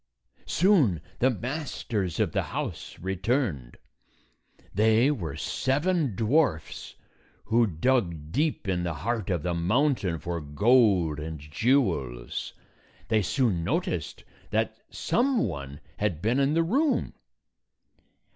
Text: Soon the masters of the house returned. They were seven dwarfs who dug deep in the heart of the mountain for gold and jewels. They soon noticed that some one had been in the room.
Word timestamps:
Soon 0.47 0.99
the 1.19 1.29
masters 1.29 2.19
of 2.19 2.31
the 2.31 2.41
house 2.41 2.97
returned. 2.97 3.77
They 4.73 5.11
were 5.11 5.35
seven 5.35 6.15
dwarfs 6.15 6.95
who 7.43 7.67
dug 7.67 8.31
deep 8.31 8.67
in 8.67 8.81
the 8.81 8.95
heart 8.95 9.29
of 9.29 9.43
the 9.43 9.53
mountain 9.53 10.17
for 10.17 10.41
gold 10.41 11.19
and 11.19 11.39
jewels. 11.39 12.53
They 13.09 13.21
soon 13.21 13.63
noticed 13.63 14.23
that 14.49 14.75
some 14.89 15.43
one 15.47 15.79
had 15.97 16.19
been 16.19 16.39
in 16.39 16.55
the 16.55 16.63
room. 16.63 17.13